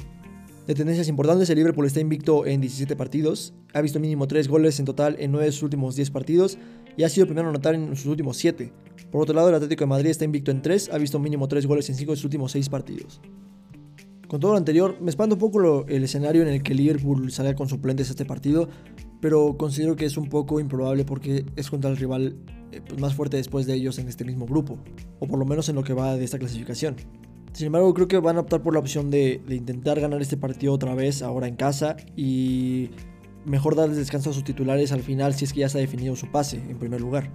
[0.67, 4.77] De tendencias importantes, el Liverpool está invicto en 17 partidos, ha visto mínimo 3 goles
[4.79, 6.57] en total en 9 de sus últimos 10 partidos
[6.97, 8.73] y ha sido primero a anotar en sus últimos 7.
[9.09, 11.65] Por otro lado, el Atlético de Madrid está invicto en 3, ha visto mínimo 3
[11.65, 13.21] goles en 5 de sus últimos 6 partidos.
[14.27, 17.55] Con todo lo anterior, me espanta un poco el escenario en el que Liverpool salga
[17.55, 18.67] con suplentes a este partido,
[19.21, 22.35] pero considero que es un poco improbable porque es contra el rival
[22.73, 24.77] eh, pues, más fuerte después de ellos en este mismo grupo,
[25.19, 26.97] o por lo menos en lo que va de esta clasificación.
[27.53, 30.73] Sin embargo, creo que van a optar por la opción de, intentar ganar este partido
[30.73, 32.91] otra vez, ahora en casa, y
[33.45, 36.15] mejor darles descanso a sus titulares al final si es que ya se ha definido
[36.15, 37.31] su pase, en primer lugar.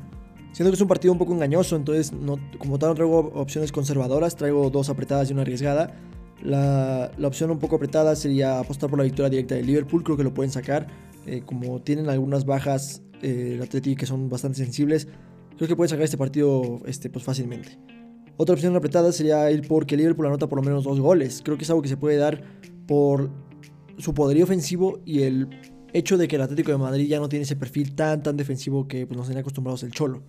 [0.53, 2.13] Siento que es un partido un poco engañoso, entonces
[2.59, 5.95] como tal no traigo opciones conservadoras, traigo dos apretadas y una arriesgada.
[6.43, 10.25] La, opción un poco apretada sería apostar por la victoria directa de Liverpool, creo que
[10.25, 10.89] lo pueden sacar.
[11.25, 15.09] Eh, como tienen algunas bajas eh, el Atleti que son bastante sensibles,
[15.57, 17.79] creo que pueden sacar este partido este, pues, fácilmente.
[18.37, 21.43] Otra opción apretada sería ir porque Liverpool anota por lo menos dos goles.
[21.45, 22.43] Creo que es algo que se puede dar
[22.87, 23.31] por
[23.99, 25.49] su poderío ofensivo y el
[25.93, 28.89] hecho de que el Atlético de Madrid ya no tiene ese perfil tan tan defensivo
[28.89, 30.23] que pues, nos tiene acostumbrados el Cholo.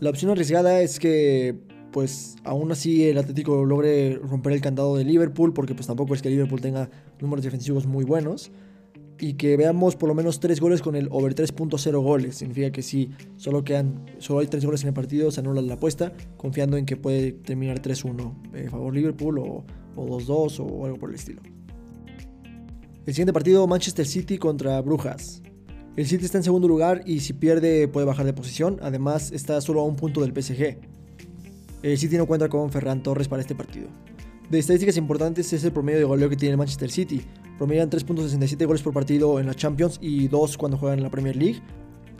[0.00, 1.56] La opción arriesgada es que
[1.92, 6.22] pues aún así el Atlético logre romper el candado de Liverpool, porque pues tampoco es
[6.22, 8.50] que Liverpool tenga números defensivos muy buenos.
[9.18, 12.36] Y que veamos por lo menos 3 goles con el over 3.0 goles.
[12.36, 15.74] Significa que si solo, quedan, solo hay 3 goles en el partido, se anula la
[15.74, 19.64] apuesta, confiando en que puede terminar 3-1 a favor Liverpool o
[19.96, 21.40] 2-2 o algo por el estilo.
[23.06, 25.42] El siguiente partido, Manchester City contra Brujas.
[25.96, 28.78] El City está en segundo lugar y si pierde puede bajar de posición.
[28.82, 30.78] Además está solo a un punto del PSG.
[31.82, 33.86] El City no cuenta con Ferran Torres para este partido.
[34.50, 37.22] De estadísticas importantes es el promedio de goleo que tiene el Manchester City.
[37.58, 41.36] Promedian 3.67 goles por partido en la Champions y 2 cuando juegan en la Premier
[41.36, 41.62] League.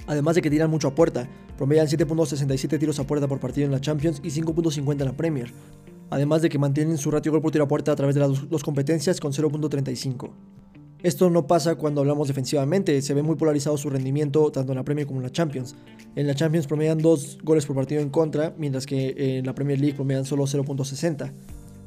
[0.07, 1.29] Además de que tiran mucho a puerta.
[1.57, 5.53] Promedian 7.67 tiros a puerta por partido en la Champions y 5.50 en la Premier.
[6.11, 8.49] Además de que mantienen su ratio gol por tiro a puerta a través de las
[8.49, 10.31] dos competencias con 0.35.
[11.03, 14.85] Esto no pasa cuando hablamos defensivamente, se ve muy polarizado su rendimiento tanto en la
[14.85, 15.75] Premier como en la Champions.
[16.17, 19.79] En la Champions promedian 2 goles por partido en contra, mientras que en la Premier
[19.79, 21.31] League promedian solo 0.60.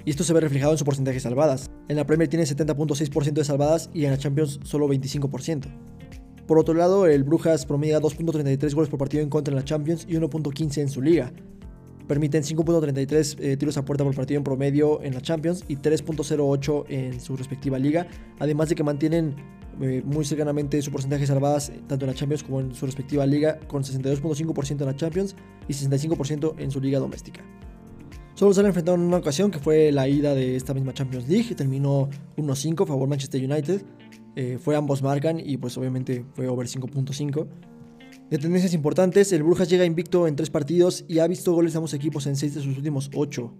[0.07, 1.69] Y esto se ve reflejado en su porcentaje de salvadas.
[1.89, 5.65] En la Premier tiene 70.6% de salvadas y en la Champions solo 25%.
[6.47, 10.05] Por otro lado, el Brujas promedia 2.33 goles por partido en contra en la Champions
[10.07, 11.33] y 1.15 en su liga.
[12.07, 16.85] Permiten 5.33 eh, tiros a puerta por partido en promedio en la Champions y 3.08
[16.87, 18.07] en su respectiva liga,
[18.39, 19.35] además de que mantienen
[19.81, 23.25] eh, muy cercanamente su porcentaje de salvadas tanto en la Champions como en su respectiva
[23.25, 25.35] liga, con 62.5% en la Champions
[25.67, 27.43] y 65% en su liga doméstica.
[28.37, 31.27] Solo se han enfrentado en una ocasión, que fue la ida de esta misma Champions
[31.27, 33.81] League, terminó 1-5 a favor Manchester United.
[34.35, 37.47] Eh, fue ambos marcan y pues obviamente fue over 5.5.
[38.29, 41.77] De tendencias importantes, el Brujas llega invicto en 3 partidos y ha visto goles de
[41.77, 43.51] ambos equipos en 6 de sus últimos 8.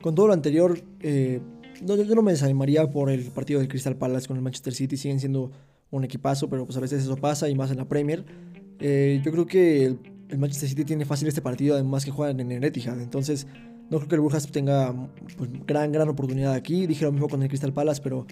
[0.00, 1.42] Con todo lo anterior, eh,
[1.82, 4.96] no, yo no me desanimaría por el partido del Crystal Palace con el Manchester City,
[4.96, 5.50] siguen siendo
[5.90, 8.24] un equipazo, pero pues a veces eso pasa y más en la Premier.
[8.78, 12.50] Eh, yo creo que el, Manchester City tiene fácil este partido, además que juegan en
[12.50, 13.46] el Etihad, entonces
[13.90, 14.94] no creo que el Brujas tenga
[15.36, 16.86] pues, gran, gran oportunidad aquí.
[16.86, 18.26] Dije lo mismo con el Crystal Palace, pero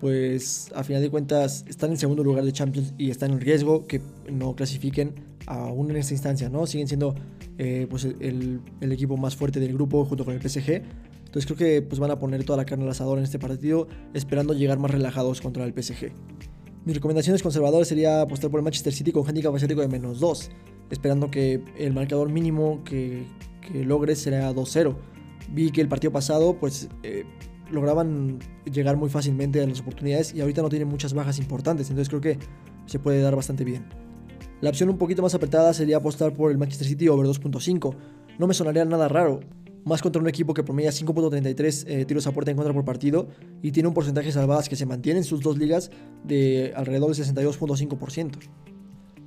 [0.00, 3.86] pues a final de cuentas están en segundo lugar de Champions y están en riesgo
[3.86, 4.00] que
[4.32, 5.14] no clasifiquen
[5.46, 6.66] aún en esta instancia, ¿no?
[6.66, 7.14] Siguen siendo
[7.58, 10.82] eh, pues el, el, equipo más fuerte del grupo junto con el PSG.
[11.26, 13.88] Entonces creo que pues, van a poner toda la carne al asador en este partido,
[14.14, 16.12] esperando llegar más relajados contra el PSG.
[16.84, 20.50] Mis recomendaciones conservadoras sería apostar por el Manchester City con handicap asiático de menos 2,
[20.90, 23.24] esperando que el marcador mínimo que,
[23.62, 24.94] que logre será 2-0.
[25.50, 27.24] Vi que el partido pasado pues eh,
[27.70, 28.38] lograban
[28.70, 32.20] llegar muy fácilmente a las oportunidades y ahorita no tienen muchas bajas importantes, entonces creo
[32.20, 32.38] que
[32.86, 33.86] se puede dar bastante bien.
[34.60, 37.96] La opción un poquito más apretada sería apostar por el Manchester City over 2.5.
[38.38, 39.40] No me sonaría nada raro,
[39.84, 43.28] más contra un equipo que promedia 5.33 eh, tiros a puerta en contra por partido
[43.62, 45.90] y tiene un porcentaje de salvadas que se mantiene en sus dos ligas
[46.24, 48.38] de alrededor del 62.5%.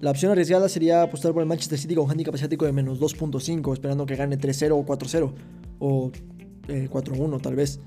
[0.06, 3.74] La opción arriesgada sería apostar por el Manchester City con handicap asiático de menos 2.5,
[3.74, 5.34] esperando que gane 3-0 o 4-0
[5.80, 6.12] o
[6.68, 7.80] 4-1 eh, tal vez.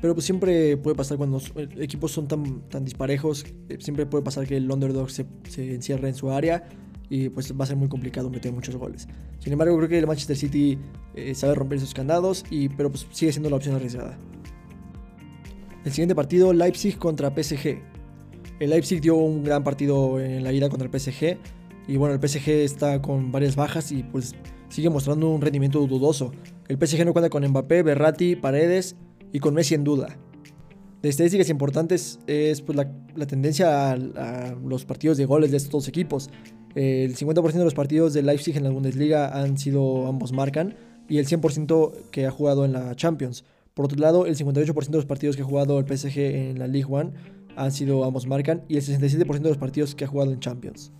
[0.00, 3.44] Pero pues siempre puede pasar cuando los eh, equipos son tan, tan disparejos,
[3.80, 6.70] siempre puede pasar que el underdog se, se encierre en su área
[7.10, 9.06] y pues va a ser muy complicado meter muchos goles.
[9.38, 10.78] Sin embargo, creo que el Manchester City
[11.14, 14.18] eh, sabe romper esos candados, y, pero pues sigue siendo la opción arriesgada.
[15.84, 17.95] El siguiente partido, Leipzig contra PSG.
[18.58, 21.38] El Leipzig dio un gran partido en la ida contra el PSG,
[21.88, 24.34] y bueno, el PSG está con varias bajas y pues
[24.68, 26.32] sigue mostrando un rendimiento dudoso.
[26.68, 28.96] El PSG no cuenta con Mbappé, Berratti, Paredes
[29.32, 30.16] y con Messi en duda.
[31.02, 35.70] De estadísticas importantes es pues, la, tendencia a, a, los partidos de goles de estos
[35.70, 36.30] dos equipos.
[36.74, 40.74] El 50% de los partidos de Leipzig en la Bundesliga han sido ambos marcan
[41.08, 43.44] y el 100% que ha jugado en la Champions.
[43.74, 46.66] Por otro lado, el 58% de los partidos que ha jugado el PSG en la
[46.66, 47.12] League One
[47.56, 50.92] han sido ambos marcan y el 67% de los partidos que ha jugado en Champions.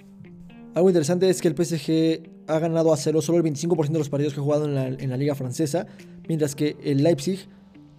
[0.75, 4.09] Algo interesante es que el PSG ha ganado a cero solo el 25% de los
[4.09, 5.87] partidos que ha jugado en la, liga francesa,
[6.29, 7.49] mientras que el Leipzig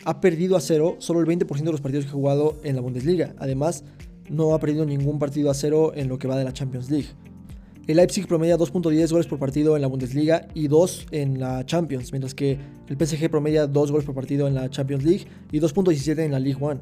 [0.05, 2.81] ha perdido a cero solo el 20% de los partidos que ha jugado en la
[2.81, 3.33] Bundesliga.
[3.39, 3.83] Además,
[4.29, 7.07] no ha perdido ningún partido a cero en lo que va de la Champions League.
[7.87, 12.11] El Leipzig promedia 2.10 goles por partido en la Bundesliga y 2 en la Champions,
[12.11, 16.19] mientras que el PSG promedia 2 goles por partido en la Champions League y 2.17
[16.19, 16.81] en la League One.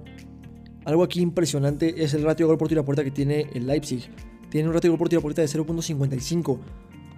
[0.86, 3.68] Algo aquí impresionante es el ratio de gol por tiro a puerta que tiene el
[3.68, 4.10] Leipzig.
[4.50, 6.60] Tiene un ratio de gol por tiro a puerta de 0.55.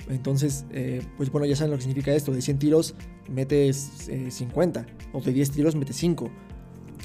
[0.09, 2.31] Entonces, eh, pues bueno, ya saben lo que significa esto.
[2.31, 2.95] De 100 tiros
[3.29, 6.31] metes 50 eh, o de 10 tiros metes 5.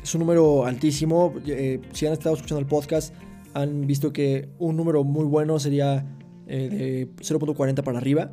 [0.03, 1.35] Es un número altísimo.
[1.46, 3.14] Eh, si han estado escuchando el podcast,
[3.55, 6.07] han visto que un número muy bueno sería
[6.46, 8.31] eh, de 0.40 para arriba.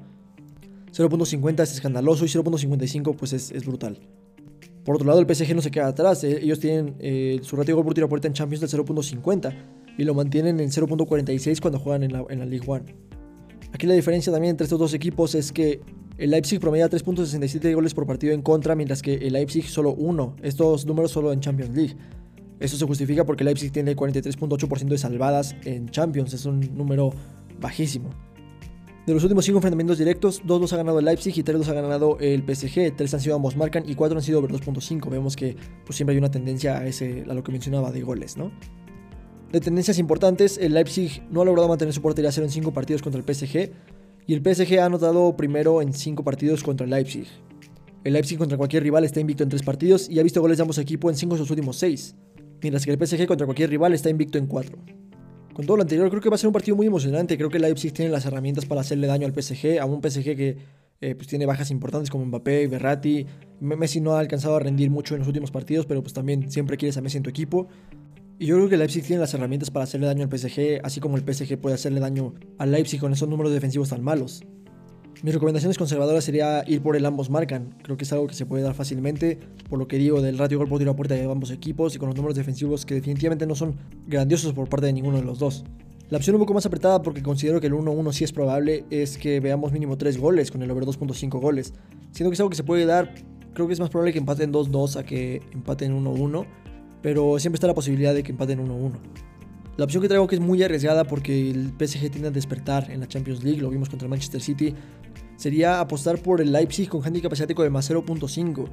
[0.91, 3.99] 0.50 es escandaloso y 0.55 pues es, brutal.
[4.89, 6.23] Por otro lado, el PSG no se queda atrás.
[6.23, 8.71] Eh, ellos tienen eh, su ratio de gol por tiro a puerta en Champions del
[8.71, 9.53] 0.50
[9.99, 12.95] y lo mantienen en 0.46 cuando juegan en la, en League One.
[13.71, 15.79] Aquí la diferencia también entre estos dos equipos es que
[16.17, 20.35] el Leipzig promedia 3.67 goles por partido en contra, mientras que el Leipzig solo uno.
[20.41, 21.95] Estos números solo en Champions League.
[22.59, 26.33] Esto se justifica porque el Leipzig tiene 43.8% de salvadas en Champions.
[26.33, 27.11] Es un número
[27.61, 28.09] bajísimo.
[29.05, 31.69] De los últimos 5 enfrentamientos directos, 2 los ha ganado el Leipzig y 3 los
[31.69, 32.95] ha ganado el PSG.
[32.95, 35.09] 3 han sido ambos marcan y 4 han sido over 2.5.
[35.09, 38.37] Vemos que pues, siempre hay una tendencia a, ese, a lo que mencionaba de goles,
[38.37, 38.51] ¿no?
[39.51, 43.01] De tendencias importantes, el Leipzig no ha logrado mantener su portería cero en 5 partidos
[43.01, 43.71] contra el PSG
[44.27, 47.25] y el PSG ha anotado primero en 5 partidos contra el Leipzig.
[48.03, 50.61] El Leipzig contra cualquier rival está invicto en 3 partidos y ha visto goles de
[50.61, 52.15] ambos equipos en 5 de sus últimos 6,
[52.61, 54.77] mientras que el PSG contra cualquier rival está invicto en 4.
[55.59, 57.35] Con todo lo anterior, creo que va a ser un partido muy emocionante.
[57.35, 60.57] Creo que Leipzig tiene las herramientas para hacerle daño al PSG, a un PSG que
[61.01, 63.25] eh, pues tiene bajas importantes como Mbappé, Berratti.
[63.59, 66.77] Messi no ha alcanzado a rendir mucho en los últimos partidos, pero pues también siempre
[66.77, 67.67] quieres a Messi en tu equipo.
[68.39, 71.17] Y yo creo que Leipzig tiene las herramientas para hacerle daño al PSG, así como
[71.17, 74.45] el PSG puede hacerle daño al Leipzig con esos números defensivos tan malos.
[75.21, 77.75] Mis recomendaciones conservadoras sería ir por el ambos marcan.
[77.83, 79.37] Creo que es algo que se puede dar fácilmente,
[79.69, 81.99] por lo que digo del ratio gol por tiro a puerta de ambos equipos y
[81.99, 83.75] con los números defensivos que definitivamente no son
[84.07, 85.65] grandiosos por parte de ninguno de los dos.
[86.09, 89.17] La opción un poco más apretada porque considero que el 1-1 sí es probable es
[89.17, 91.73] que veamos mínimo 3 goles con el over 2.5 goles.
[92.11, 93.13] Siendo que es algo que se puede dar,
[93.53, 96.45] creo que es más probable que empaten 2-2 a que empaten 1-1,
[97.01, 98.93] pero siempre está la posibilidad de que empaten 1-1.
[99.79, 102.99] La opción que traigo que es muy arriesgada porque el PSG tiende a despertar en
[102.99, 104.75] la Champions League, lo vimos contra el Manchester City,
[105.37, 108.67] sería apostar por el Leipzig con handicap asiático de más 0.5.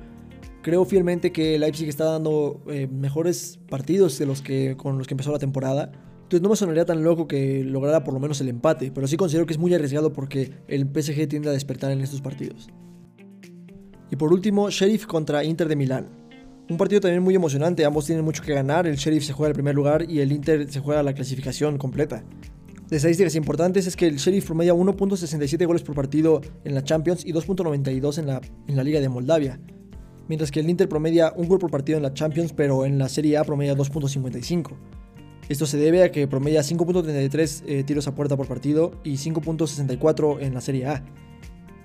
[0.62, 5.14] Creo fielmente que Leipzig está dando eh, mejores partidos de los que, con los que
[5.14, 5.92] empezó la temporada.
[6.24, 9.16] Entonces no me sonaría tan loco que lograra por lo menos el empate, pero sí
[9.16, 12.66] considero que es muy arriesgado porque el PSG tiende a despertar en estos partidos.
[14.10, 16.15] Y por último, Sheriff contra Inter de Milán.
[16.68, 19.54] Un partido también muy emocionante, ambos tienen mucho que ganar, el Sheriff se juega el
[19.54, 22.24] primer lugar y el Inter se juega la clasificación completa.
[22.88, 27.24] De estadísticas importantes es que el Sheriff promedia 1.67 goles por partido en la Champions
[27.24, 29.60] y 2.92 en la, en la Liga de Moldavia,
[30.26, 33.08] mientras que el Inter promedia un gol por partido en la Champions, pero en la
[33.08, 34.72] Serie A promedia 2.55.
[35.48, 40.38] Esto se debe a que promedia 5.33 eh, tiros a puerta por partido y 5.64
[40.40, 41.04] en la Serie A.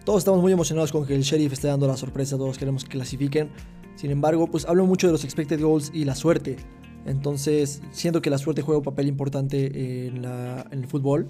[0.05, 2.89] Todos estamos muy emocionados con que el Sheriff esté dando la sorpresa, todos queremos que
[2.89, 3.51] clasifiquen,
[3.95, 6.57] sin embargo, pues hablo mucho de los expected goals y la suerte.
[7.05, 10.23] Entonces, siento que la suerte juega un papel importante en,
[10.71, 11.29] el fútbol.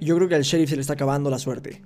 [0.00, 1.82] Yo creo que al Sheriff se le está acabando la suerte.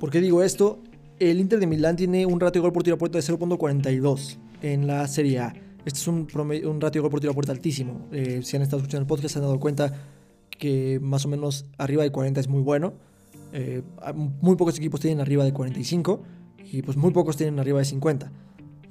[0.00, 0.80] ¿Por qué digo esto?
[1.18, 4.38] El Inter de Milán tiene un ratio de gol por tiro a puerta de 0.42
[4.62, 5.54] en la Serie A.
[5.84, 8.08] Este es un, un ratio de gol por tiro a puerta altísimo.
[8.10, 9.92] Eh, si han estado escuchando el podcast se han dado cuenta
[10.58, 12.94] que más o menos arriba de 40 es muy bueno.
[13.52, 13.82] Eh,
[14.40, 16.22] muy pocos equipos tienen arriba de 45
[16.72, 18.32] y pues muy pocos tienen arriba de 50.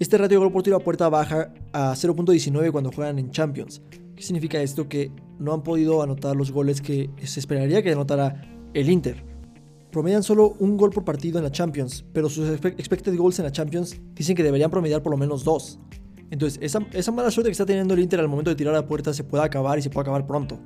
[0.02, 3.84] Este ratio de gol por tiro a puerta baja a 0.19 cuando juegan en Champions.
[4.16, 4.90] ¿Qué significa esto?
[4.90, 8.42] Que no han podido anotar los goles que se esperaría que anotara
[8.74, 9.24] el Inter.
[9.92, 13.52] Promedian solo un gol por partido en la Champions, pero sus expected goals en la
[13.52, 15.78] Champions dicen que deberían promediar por lo menos dos.
[16.32, 19.14] Entonces, esa, mala suerte que está teniendo el Inter al momento de tirar a puerta
[19.14, 20.60] se puede acabar y se puede acabar pronto.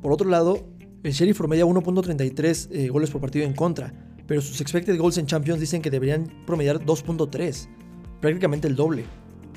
[0.00, 0.66] Por otro lado,
[1.02, 3.92] el Sheriff promedia 1.33 eh, goles por partido en contra,
[4.26, 7.83] pero sus expected goals en Champions dicen que deberían promediar 2.3
[8.24, 9.04] prácticamente el doble.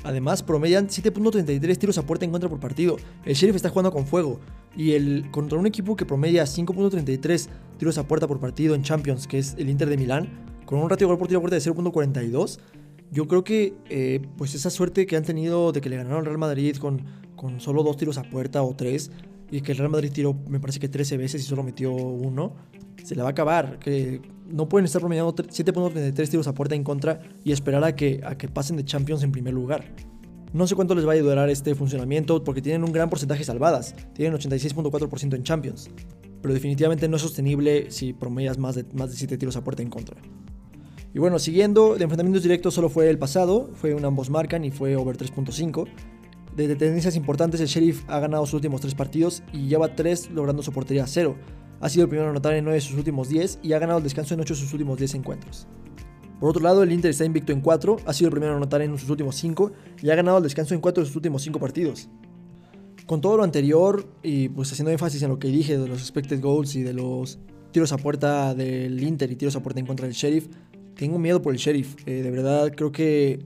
[0.03, 2.97] Además, promedian 7.33 tiros a puerta en contra por partido.
[3.23, 4.41] El Sheriff está jugando con fuego.
[4.75, 9.25] Y el, contra un equipo que promedia 5.33 tiros a puerta por partido en Champions,
[9.25, 10.27] que es el Inter de Milán,
[10.65, 12.59] con un ratio de gol por tiro a puerta de 0.42,
[13.09, 16.25] yo creo que eh, pues esa suerte que han tenido de que le ganaron al
[16.25, 17.03] Real Madrid con,
[17.37, 19.11] con solo dos tiros a puerta o tres,
[19.51, 22.55] y que el Real Madrid tiró, me parece que 13 veces y solo metió uno,
[23.03, 23.79] se le va a acabar.
[23.79, 28.21] Que no pueden estar promediando 7.33 tiros a puerta en contra y esperar a que,
[28.25, 29.93] a que pasen de Champions en primer lugar.
[30.53, 33.95] No sé cuánto les va a durar este funcionamiento porque tienen un gran porcentaje salvadas,
[34.13, 35.89] tienen 86.4% en Champions,
[36.41, 39.83] pero definitivamente no es sostenible si promedias más de, más de 7 tiros a puerta
[39.83, 40.15] en contra.
[41.13, 44.71] Y bueno, siguiendo, de enfrentamientos directos solo fue el pasado, fue un ambos marcan y
[44.71, 45.87] fue over 3.5.
[46.57, 50.63] De tendencias importantes, el Sheriff ha ganado sus últimos 3 partidos y lleva 3 logrando
[50.63, 51.35] su portería a 0,
[51.79, 53.99] ha sido el primero en anotar en 9 de sus últimos 10 y ha ganado
[53.99, 55.67] el descanso en 8 de sus últimos 10 encuentros.
[56.39, 58.81] Por otro lado, el Inter está invicto en 4, ha sido el primero en anotar
[58.81, 61.59] en sus últimos 5 y ha ganado el descanso en 4 de sus últimos 5
[61.59, 62.09] partidos.
[63.05, 66.41] Con todo lo anterior y pues haciendo énfasis en lo que dije de los expected
[66.41, 67.37] goals y de los
[67.69, 70.47] tiros a puerta del Inter y tiros a puerta en contra del Sheriff,
[70.95, 71.95] tengo miedo por el Sheriff.
[72.07, 73.45] Eh, de verdad creo que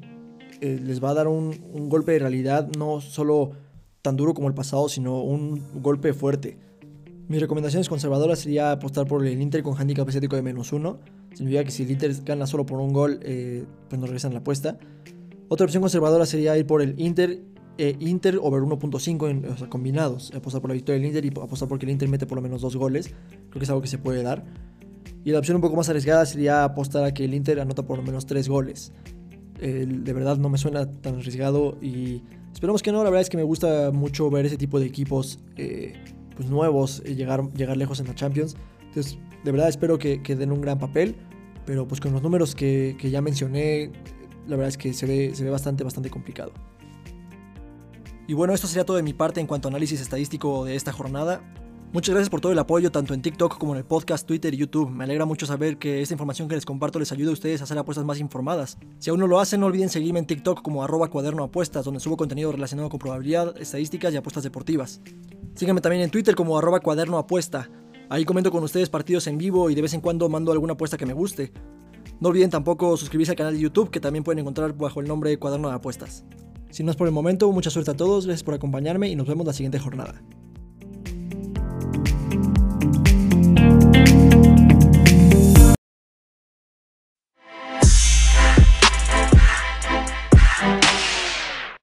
[0.61, 3.51] eh, les va a dar un, golpe de realidad no solo
[4.01, 6.57] tan duro como el pasado, sino un golpe fuerte.
[7.27, 10.99] Mis recomendaciones conservadoras sería apostar por el Inter con handicap asiático de menos uno.
[11.33, 14.39] Significa que si el Inter gana solo por un gol, eh, pues nos regresan la
[14.39, 14.77] apuesta.
[15.47, 17.41] Otra opción conservadora sería ir por el Inter,
[17.77, 20.31] eh, Inter over 1.5 o sea, combinados.
[20.35, 22.61] Apostar por la victoria del Inter y apostar porque el Inter mete por lo menos
[22.61, 23.07] dos goles.
[23.49, 24.43] Creo que es algo que se puede dar.
[25.23, 27.97] Y la opción un poco más arriesgada sería apostar a que el Inter anota por
[27.97, 28.91] lo menos tres goles.
[29.61, 32.21] De verdad no me suena tan arriesgado y
[32.51, 32.99] esperamos que no.
[33.03, 35.39] La verdad es que me gusta mucho ver ese tipo de equipos.
[35.57, 35.93] Eh,
[36.41, 38.55] pues, nuevos y llegar, llegar lejos en la Champions.
[38.87, 41.15] Entonces, de verdad espero que, den un gran papel,
[41.67, 43.91] pero pues con los números que, ya mencioné,
[44.47, 46.51] la verdad es que se ve, se ve bastante, bastante complicado.
[48.27, 50.91] Y bueno, esto sería todo de mi parte en cuanto a análisis estadístico de esta
[50.91, 51.41] jornada.
[51.93, 54.57] Muchas gracias por todo el apoyo, tanto en TikTok como en el podcast, Twitter y
[54.57, 54.89] YouTube.
[54.89, 57.65] Me alegra mucho saber que esta información que les comparto les ayuda a ustedes a
[57.65, 58.77] hacer apuestas más informadas.
[58.99, 61.99] Si aún no lo hacen, no olviden seguirme en TikTok como arroba cuaderno apuestas, donde
[61.99, 65.01] subo contenido relacionado con probabilidad, estadísticas y apuestas deportivas.
[65.53, 67.69] Síganme también en Twitter como arroba cuaderno apuesta.
[68.07, 70.95] Ahí comento con ustedes partidos en vivo y de vez en cuando mando alguna apuesta
[70.95, 71.51] que me guste.
[72.21, 75.29] No olviden tampoco suscribirse al canal de YouTube que también pueden encontrar bajo el nombre
[75.29, 76.23] de Cuaderno de Apuestas.
[76.69, 79.45] Sin más por el momento, mucha suerte a todos, gracias por acompañarme y nos vemos
[79.45, 80.21] la siguiente jornada.